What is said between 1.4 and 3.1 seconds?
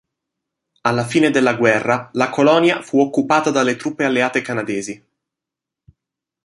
guerra la colonia fu